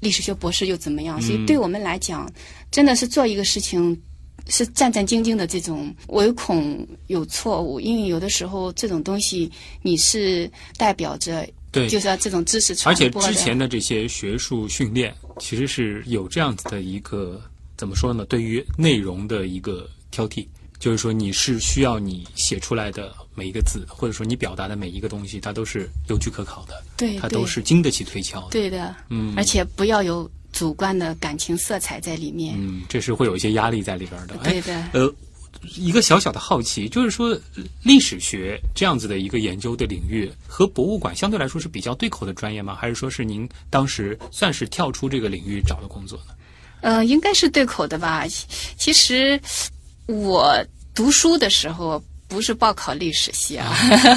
[0.00, 2.30] 历史学博士又怎么样，所以对我们来讲，
[2.70, 4.00] 真的是做一个事情。
[4.46, 13.32] 是战战兢兢的这种，唯恐有错误，因为有的时候这种东西你是代表着，对就是要这种知识而且传播的。
[13.32, 17.42] 之前的这些学术训练，其实是有这样子的一个
[17.76, 18.24] 怎么说呢？
[18.26, 20.46] 对于内容的一个挑剔，
[20.78, 28.50] 就是说你是需要你写出来的每一个字，或者说你表达的每一个东西，它都是有据可考的，对对它都是经得起推敲的。
[28.52, 32.54] 对的，嗯而且不要有主观的感情色彩在里面。
[32.56, 34.36] 嗯，这是会有一些压力在里边的。
[34.44, 35.12] 哎对的呃，
[35.76, 37.38] 一个小小的好奇，就是说
[37.82, 42.74] 历史学这样子的一个研究的领域和博物馆相对来说是比较对口的专业吗？
[42.74, 46.34] 还是说是您当时算是跳出这个领域找的工作呢？
[46.80, 48.26] 呃，应该是对口的吧。
[48.76, 49.40] 其实
[50.06, 50.54] 我
[50.94, 52.02] 读书的时候
[52.34, 53.72] 不是报考历史系啊，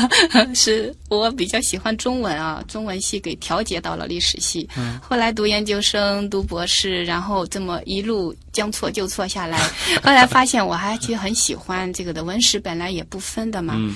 [0.56, 4.68] 是我比较喜欢中文啊，中文系给调节到了历史系。
[5.02, 9.60] 后来读研究生、读博士，然后这么一路将错就错下来，
[10.04, 12.24] 后来发现我还其实很喜欢这个的。
[12.24, 13.76] 文史本来也不分的嘛。
[13.78, 13.94] 嗯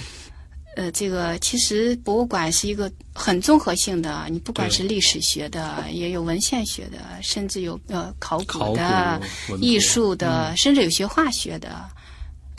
[0.77, 9.21] 呃，这个其实博物馆是一个很综合性的，你不管是历史学的，也有文献学的，甚至有呃考考古古的、
[9.59, 11.83] 艺术的，甚至有学化学的。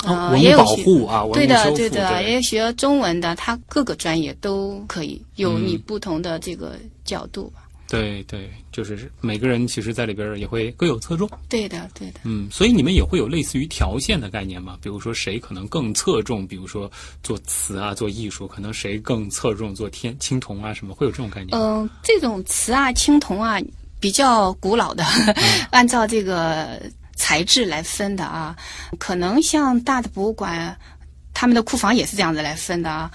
[0.05, 7.61] 哦，呃，文也有学护啊，文对的，对的，对也有学中文的，他各个专业都可以有嗯你不同的这个角度吧。
[7.89, 11.29] 对对，就是每个人其实在里边也会各有侧重。
[11.47, 12.21] 对的，对的。
[12.25, 14.79] 嗯，所以你们也会有类似于条线的概念吗？
[14.81, 16.91] 比如说谁可能更侧重，比如说
[17.23, 21.59] 做词啊、做艺术，可能谁更侧重做天青铜啊什么，会有这种概念吗？
[21.63, 23.61] 嗯、这种瓷啊、青铜啊，
[24.01, 25.05] 比较古老的，
[25.71, 26.81] 按照这个
[27.17, 28.57] 材质来分的啊。
[28.99, 30.77] 可能像大的博物馆，
[31.33, 33.11] 他们的库房也是这样子来分的啊。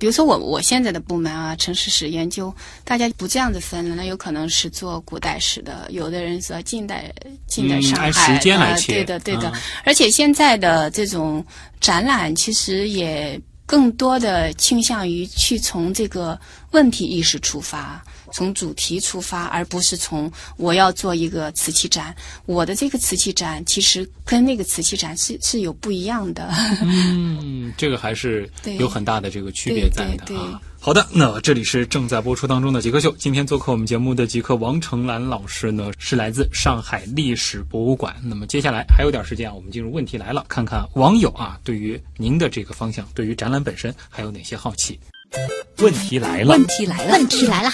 [0.00, 7.12] 比如说我我现在的部门啊，城市史研究，大家不这样子分了，那有可能是做古代史的，有的人说近代
[7.46, 9.50] 近代嗯上海，按时间来呃对的对的。
[9.50, 11.44] 啊而且现在的这种
[11.78, 16.40] 展览，其实也更多的倾向于去从这个
[16.70, 22.14] 问题意识出发，从主题出发，而不是从我要做一个瓷器展。
[22.46, 26.50] 我的这个瓷器展其实跟那个瓷器展是是有不一样的。
[26.82, 30.60] 嗯， 这个还是有很大的这个区别在的啊。
[30.80, 33.14] 好的，那这里是正在播出当中的极客秀。
[33.16, 38.16] 今天做客我们节目的极客王成兰老师呢，是来自上海历史博物馆。
[38.24, 44.98] 那么接下来还有点时间啊，我们进入问题来了，看看网友啊对于您的这个方向，对于展览本身还有哪些好奇。
[45.78, 47.70] 问题来了，问题来了，问题来了，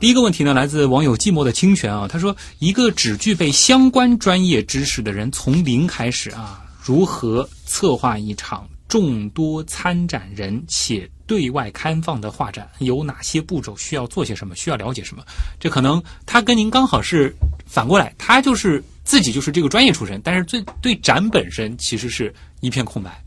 [0.00, 12.68] 第一个问题呢，来自网友寂寞的清泉啊，他说，一个只具备相关专业知识的人，从零开始啊，如何策划一场众多参展人且对外开放的画展？
[12.80, 13.76] 有哪些步骤？
[13.76, 14.56] 需要做些什么？
[14.56, 15.22] 需要了解什么？
[15.60, 17.32] 这可能他跟您刚好是
[17.64, 23.21] 反过来，他就是自己就是这个专业出身，但是最对展本身其实是一片空白。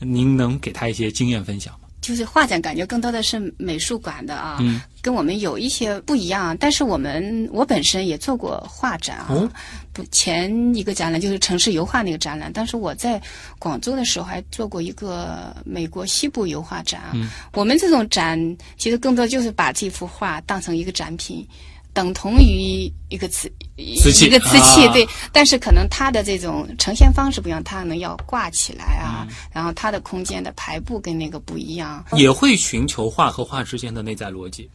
[0.00, 1.80] 您能给他一些经验分享吗？
[2.00, 6.56] 就是画展感觉更多的是美术馆的啊，嗯跟我们有一些不一样。
[6.58, 9.50] 但是我们我本身也做过画展啊，哦
[9.92, 13.20] 不前一个展览就是城市油画那个展览，当时我在
[13.58, 17.12] 广州的时候还做过一个美国西部油画展啊。
[17.52, 21.46] 我们这种展其实更多就是把这幅画当成一个展品。
[21.92, 23.50] 等同于一个瓷
[23.96, 24.92] 瓷器一个瓷器，啊。
[24.92, 29.34] 对，但是可能它的这种呈现方式不一样，它可能要挂起来啊，嗯。
[29.52, 34.68] 然后它的空间的排布跟那个不一样，也会寻求画和画之间的内在逻辑。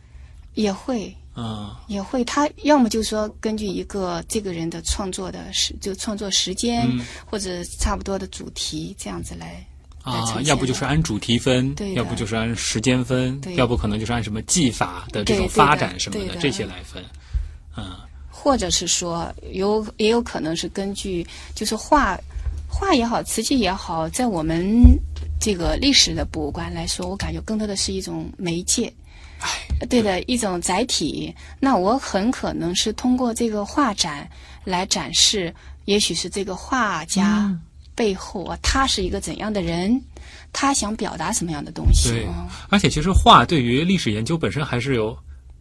[0.54, 7.06] 也会啊，也会，他要么就是说根据一个这个人的创作的时，就创作时间、嗯。
[7.26, 9.66] 或者差不多的主题这样子来
[10.04, 13.56] 啊，要不就是按主题分对，要不就是按时间分，对。
[13.56, 17.04] 要不可能就是按什么技法的这种发展什么的这些来分。
[17.76, 17.92] 嗯
[18.46, 21.26] 或者是说有也有可能是根据
[21.56, 22.16] 就是画
[22.68, 24.84] 画也好，瓷器也好，在我们
[25.42, 28.94] 这个历史的博物馆来说，我感觉更多的是一种媒介。
[29.90, 31.34] 对的，一种载体。
[31.60, 34.30] 那我很可能是通过这个画展
[34.64, 35.52] 来展示
[35.86, 37.52] 也许是这个画家
[37.96, 40.00] 背后啊，他是一个怎样的人，
[40.54, 42.10] 他想表达什么样的东西。
[42.10, 45.18] 对嗯，而且其实画对于历史研究本身还是有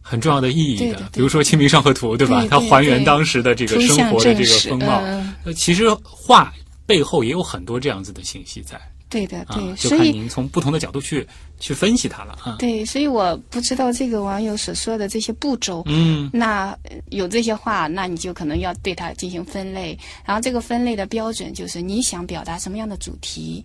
[0.07, 2.45] 很重要的意义的，对的对比如说《清明上河图》，对吧？
[2.47, 5.01] 它还原当时的这个生活的这个风貌。
[5.03, 6.53] 嗯呃，其实画
[6.85, 8.79] 背后也有很多这样子的信息在
[9.09, 11.25] 对的，啊对，，就看所以您从不同的角度去
[11.59, 12.55] 去分析它了啊。
[12.59, 15.81] 对，所以我不知道这个网友所说的这些步骤。
[15.87, 23.63] 嗯那呃有这些话，那你就可能要对它进行分类，然后这个分类的标准就是你想表达什么样的主题。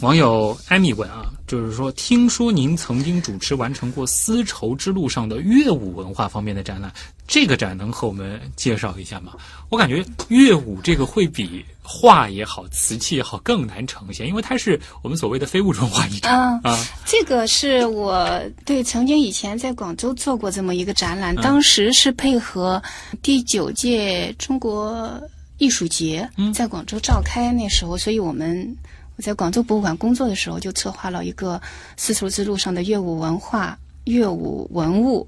[0.00, 6.92] 网友艾米问啊，就是说，听说您曾经主持完成过丝绸之路上的乐舞文化方面的展览，
[7.26, 9.32] 这个展能和我们介绍一下吗？
[9.70, 16.86] 我感觉乐舞这个会比画也好、瓷器也好更难呈现，因为它是我们所谓的非物质文化遗产啊啊。
[17.06, 22.82] 这个是我对曾经以前在广州做过这么一个展览，嗯当时是配合
[23.22, 25.18] 第九届中国
[25.56, 28.76] 艺术节嗯在广州召开，那时候，所以我们
[29.16, 31.60] 我在广州博物馆工作的时候，就策划了一个
[31.96, 35.26] 丝绸之路上的乐舞文化、乐舞文物。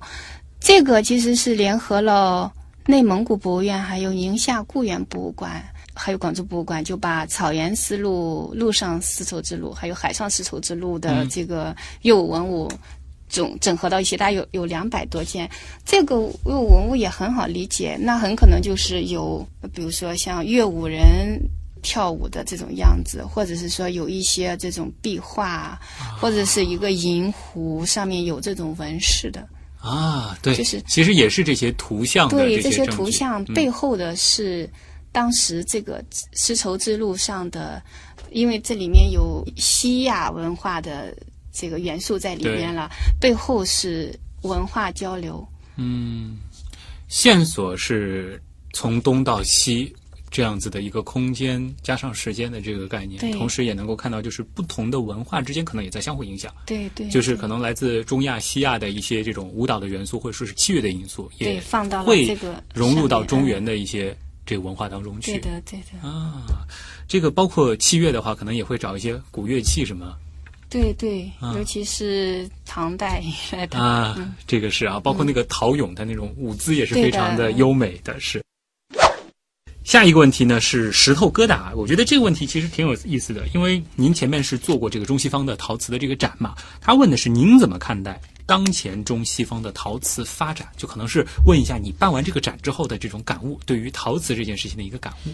[0.61, 2.53] 这个其实是联合了
[2.87, 5.63] 内蒙古博物院、还有宁夏固原博物馆。
[6.01, 12.71] 还有广州博物馆就把草原丝路、陆上丝绸之路，还有海上丝绸之路的嗯这个乐舞文物
[13.29, 15.51] 总整合到一起，大概有有两百多件。
[15.85, 16.15] 这个
[16.45, 21.37] 乐舞文物也很好理解，那很可能就是有，比如说像乐舞人
[21.83, 25.79] 跳舞的这种样子，或者是说有一些这种壁画，
[26.21, 29.47] 或者是一个银壶上面有这种纹饰的。
[29.81, 34.69] 啊，对，就是其实也是这些图像的对这些图像嗯背后的是
[35.13, 37.81] 当时这个丝绸之路上的，
[38.33, 41.17] 因为这里面有西亚文化的
[41.53, 44.13] 这个元素在里面了，背后是
[44.43, 45.47] 文化交流。
[45.77, 46.39] 嗯，
[47.07, 49.95] 线索是从东到西
[50.31, 64.15] 这样子的一个空间加上时间的这个概念，同时也能够看到，就是不同的文化之间可能也在相互影响，对对，就是可能来自中亚、西亚的一些这种舞蹈的元素，或者说是器乐的因素，也对放到了会这个融入到中原的一些
[64.45, 65.33] 这个文化当中去。
[65.33, 66.45] 对的对的，啊，
[67.09, 70.15] 这个包括器乐的话，可能也会找一些古乐器什么
[70.69, 73.79] 对对，啊尤其是唐代以来的。
[73.79, 78.43] 啊，嗯这个是啊，包括那个陶俑的那种舞姿也是非常的优美的，是。
[79.89, 95.31] 下一个问题呢是石头疙瘩，我觉得这个问题其实挺有意思的，因为您前面是做过这个中西方的陶瓷的这个展嘛，他问的是您怎么看待当前中西方的陶瓷发展，就可能是问一下你办完这个展之后的这种感悟，对于陶瓷这件事情的一个感悟，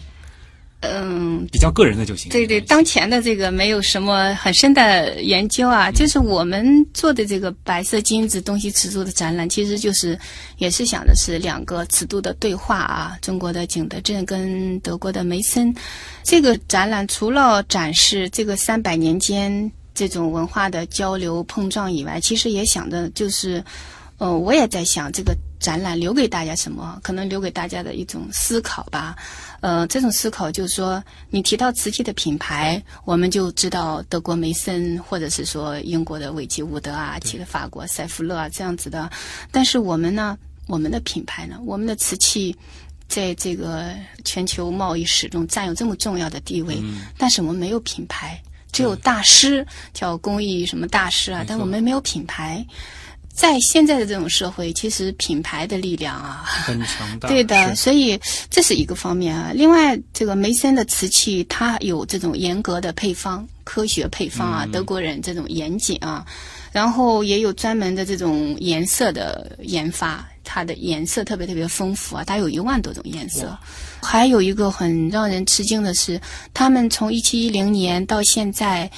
[0.93, 2.31] 嗯，比较个人的就行。
[2.31, 10.19] 对对，当前的这个没有什么很深的研究啊，就是我们做的这个白色金子东西尺度的展览，其实就是
[10.59, 15.75] 也是想的是两个尺度的对话啊，中国的景德镇跟德国的梅森。
[16.23, 23.63] 这个展览除了展示这个三百年间这种文化的交流碰撞以外，其实也想的就是，
[24.19, 29.17] 呃，我也在想这个展览留给大家什么，可能留给大家的一种思考吧。
[29.63, 39.11] 呃，这种思考就是说，你提到瓷器的品牌，我们就知道德国梅森，或者是说英国的韦吉伍德啊，其实法国塞夫勒啊这样子的。
[39.51, 40.37] 但是我们呢，
[40.67, 42.55] 我们的品牌呢，我们的瓷器，
[43.09, 43.91] 在这个
[44.23, 46.79] 全球贸易史中占有这么重要的地位，
[47.17, 48.39] 但是我们没有品牌，
[48.71, 52.63] 只有大师，叫工艺什么大师啊但我们没有品牌。
[53.35, 57.27] 在现在的这种社会，其实品牌的力量啊，很强大。
[57.29, 58.19] 对的，所以
[58.49, 59.51] 这是一个方面啊。
[59.53, 66.25] 另外，这个梅森的瓷器，它有这种严格的配方、科学配方啊，嗯德国人这种严谨啊，
[66.71, 73.59] 然后也有专门的这种颜色的研发，它的颜色特别特别丰富啊，它有一万多种颜色。
[74.01, 76.21] 还有一个很让人吃惊的是，
[76.55, 78.89] 他们从一七一零年到现在，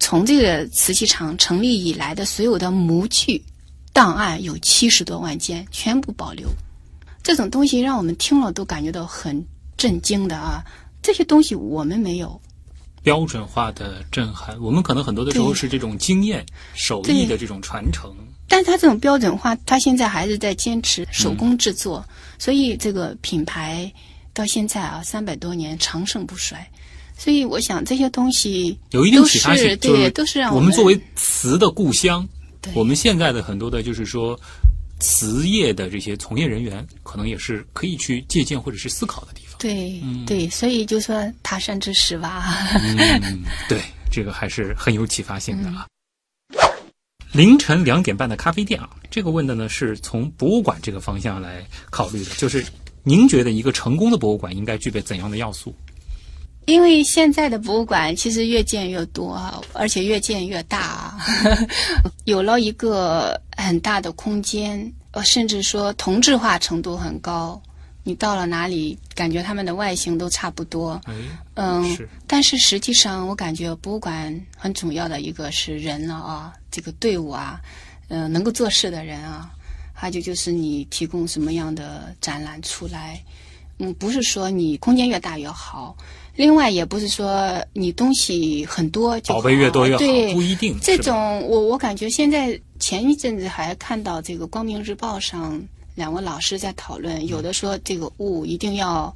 [0.00, 3.40] 从这个瓷器厂成立以来的所有的模具
[3.92, 6.48] 档案有七十多万件，全部保留。
[7.22, 9.44] 这种东西让我们听了都感觉到很
[9.76, 10.64] 震惊的啊！
[11.02, 12.40] 这些东西我们没有，
[13.02, 14.58] 标准化的震撼。
[14.60, 18.14] 我们可能很多的时候是这种经验、手艺的这种传承。
[18.48, 22.04] 但是它这种标准化，它现在还是在坚持手工制作，
[22.38, 23.90] 所以这个品牌
[24.32, 26.66] 到现在啊三百多年长盛不衰。
[27.16, 32.39] 所以我想这些东西有一定都启发性，是对，都是让们我们作为瓷的故乡，对
[32.74, 34.38] 我们现在的很多的就是说
[34.98, 39.58] 瓷业的这些从业人员，可能也是可以去借鉴或者是思考的地方。
[39.58, 42.44] 对、对，所以就说他山之石吧。
[42.74, 43.80] 嗯， 对，
[44.10, 45.86] 这个还是很有启发性的啊。
[47.32, 52.64] 凌晨两点半的咖啡店啊，这个问的呢是从博物馆这个方向来考虑的，就是
[53.04, 55.74] 您觉得一个成功的博物馆应该具备怎样的要素？
[56.70, 61.18] 因为现在的博物馆其实越建越多啊，而且越建越大啊，
[62.24, 67.60] 有了一个很大的空间，呃，甚至说同质化程度很高。
[68.02, 70.98] 你到了哪里，感觉他们的外形都差不多。
[71.04, 71.14] 哎，
[71.54, 77.60] 嗯是，但是实际上，我感觉博物馆很重要的一个是人了啊，这个队伍啊，
[78.08, 79.50] 呃，能够做事的人啊，
[79.92, 83.22] 还有就是你提供什么样的展览出来，
[83.78, 85.94] 嗯，不是说你空间越大越好，
[86.36, 90.78] 另外也不是说你东西很多就宝贝越多越好，对，不一定。
[90.80, 95.60] 这种我我感觉现在前一阵子还看到这个《光明日报》上
[95.94, 99.12] 两位老师在讨论，有的说这个物一定要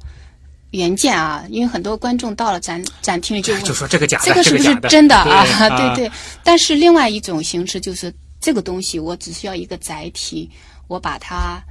[0.71, 5.45] 原件啊，因为很多观众到了展展厅里就问就说这个假的，这个是不是真的啊？
[5.69, 6.11] 对对对。
[6.43, 10.49] 但是另外一种形式就是这个东西，我只需要一个载体，
[10.87, 11.63] 我把它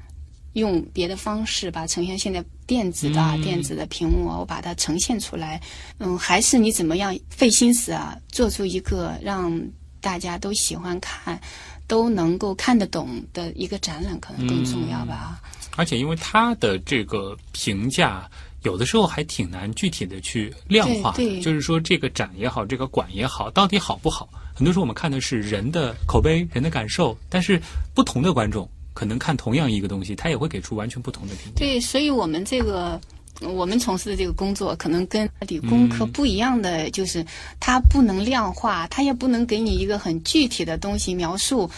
[0.54, 2.18] 用别的方式把它呈现。
[2.18, 5.60] 现在电子的、电子的屏幕啊，我把它呈现出来。
[5.98, 9.62] 嗯，还是你怎么样费心思啊，做出一个让
[10.00, 11.40] 大家都喜欢看、
[11.86, 15.40] 都能够看得懂的一个展览，可能更重要吧？
[15.76, 18.28] 而且因为它的这个评价。
[18.62, 24.26] 有的时候还挺难具体的去量化对就是说这个展也好，这个馆也好，到底好不好？
[24.54, 27.60] 很多时候我们看的是人的口碑、人的感受，但是
[27.92, 31.58] 不同的观众可能看同样一个东西，他也会给出完全不同的评价。
[31.58, 32.98] 对，所以我们这个
[33.42, 37.26] 我们从事的这个工作，可能跟理工科不一样的，就是
[37.58, 41.68] 它不能量化，它也不能给你一个很具体的东西描述。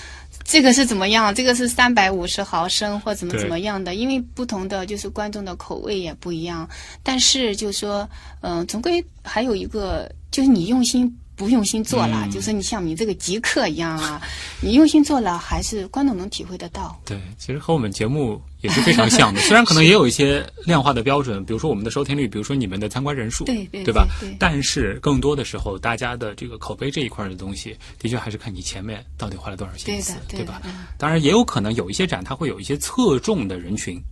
[0.45, 1.35] 这个是怎么样？
[1.35, 3.97] 这个是三百五十毫升或怎么怎么样的？
[3.97, 6.69] 因为不同的就是观众的口味也不一样。
[7.03, 8.09] 但是就是说，
[8.43, 14.21] 嗯、总归还有一个，就是你用心不用心做了，嗯就是你像你这个极客一样啊，
[14.61, 16.99] 你用心做了，还是观众能体会得到。
[17.05, 24.07] 对，其实和我们节目也是非常像的， 虽然可能也有一些量化的标准，比如说我们的收听率，比如说你们的参观人数，对对对吧？
[24.19, 30.63] 对对但是更多的时候，大家的这个口碑这一块的东西，的确还是看你前面到底花了多少心思，对吧？
[30.65, 34.03] 嗯当然，也有可能有一些展，它会有一些侧重的人群，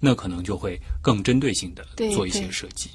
[0.00, 1.82] 那可能就会更针对性的
[2.12, 2.90] 做一些设计。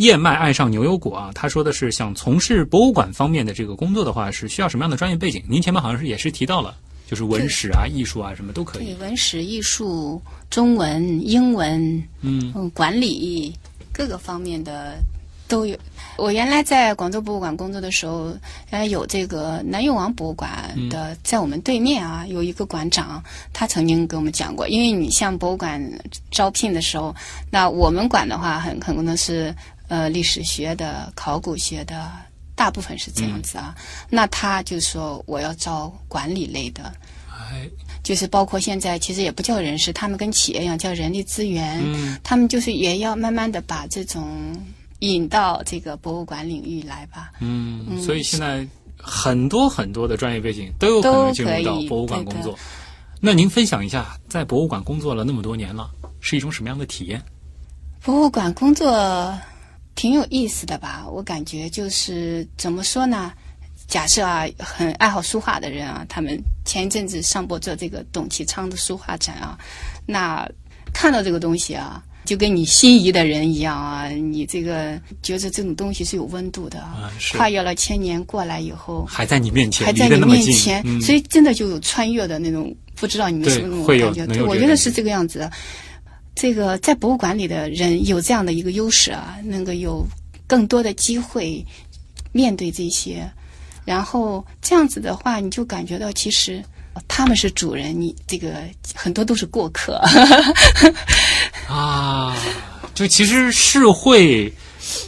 [0.00, 5.44] 燕麦爱上牛油果啊，他说的是想从事博物馆方面的这个工作的话，是需要什么样的专业背景？
[5.46, 6.74] 您前面好像是也是提到了，
[7.06, 8.94] 就是文史啊、艺术啊什么都可对以。
[8.94, 13.54] 文史艺术、中文、英文，嗯嗯，管理
[13.92, 14.96] 各个方面的
[15.46, 15.76] 都有。
[16.16, 18.28] 我原来在广州博物馆工作的时候，
[18.70, 23.22] 原来有这个南越王博物馆的，在我们对面啊，有一个馆长，
[23.52, 25.78] 他曾经给我们讲过，因为你像博物馆
[26.30, 27.14] 招聘的时候，
[27.50, 29.54] 那我们馆的话很很可能是
[29.90, 32.10] 呃历史学的、考古学的。
[32.56, 33.74] 大部分是这样子啊，
[34.10, 36.92] 那他就说我要招管理类的，
[37.30, 37.66] 哎，
[38.02, 44.54] 就是包括现在其实也不叫人事，他们跟企业一样叫人力资源，嗯他们就是也要慢慢的把这种
[44.98, 47.32] 引到这个博物馆领域来吧。
[47.40, 48.68] 嗯，所以现在
[48.98, 52.54] 很多很多的专业背景都有可能进入到博物馆工作。
[53.20, 57.22] 那您分享一下，在博物馆工作了那么多年了，是一种什么样的体验？
[58.02, 59.34] 博物馆工作
[60.00, 61.04] 挺有意思的吧？
[61.12, 63.30] 我感觉就是怎么说呢？
[63.86, 69.58] 假设啊，很爱好书画的人啊，他们前一阵子上播做这个董其昌的书画展啊，
[70.06, 70.48] 那
[70.94, 84.26] 看到这个东西啊，就跟你心仪的人一样啊，你这个觉得这种东西是有温度的，啊跨越了千年过来以后，还在你面前，还在你面前，嗯、所以真的就有穿越的那种，不知道你们是不是那种感觉？
[84.28, 85.52] 对我觉得是这个样子的。
[86.40, 90.02] 这个在博物馆里的人有这样的一个优势啊，能够有
[90.46, 91.62] 更多的机会
[92.32, 93.30] 面对这些，
[93.84, 96.64] 然后这样子的话，你就感觉到其实
[97.06, 98.54] 他们是主人，你这个
[98.94, 100.00] 很多都是过客。
[101.68, 102.34] 啊，
[102.94, 104.50] 就其实是会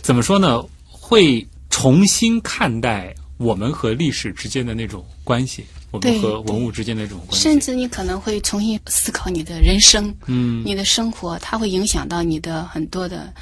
[0.03, 0.62] 怎么说呢？
[0.85, 7.43] 会重新看待我们和历史之间的那种关系，我们对和文物之间的这种关系。
[7.43, 13.32] 甚至你可能会重新思考你的人生，嗯，你的生活，它会影响到你的很多的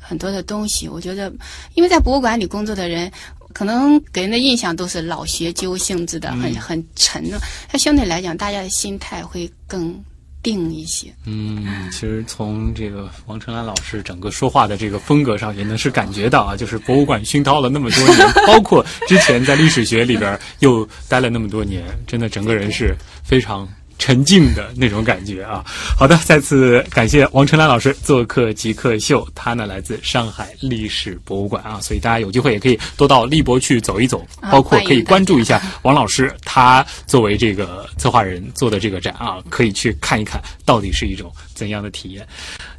[0.00, 0.88] 很多的东西。
[0.88, 1.32] 我觉得，
[1.74, 3.12] 因为在博物馆里工作的人，
[3.52, 7.38] 可能给人的印象都是老学究性质的，嗯很很沉的。
[7.68, 9.94] 它相对来讲，大家的心态会更
[10.42, 11.12] 定一些。
[11.24, 23.68] 嗯，其实从这个王成兰老师整个说话的这个风格上，也能是感觉到啊， 就是博物馆熏陶了那么多年， 包括之前在历史学里边又待了那么多年，真的整个人是非常
[24.02, 25.62] 沉静的那种感觉啊。
[25.96, 42.26] 好的，再次感谢王晨兰老师做客极客秀，他呢来自上海历史博物馆啊，所以大家有机会也可以多到立博去走一走，啊包括可以关注一下王老师他作为这个策划人做的这个展啊，可以去看一看到底是一种怎样的体验。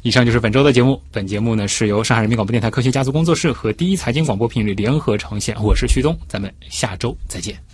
[0.02, 7.64] 以上就是本周的节目，本节目呢是由上海人民广播电台科学家族工作室和第一财经广播频率联合呈现，我是徐东，咱们下周再见。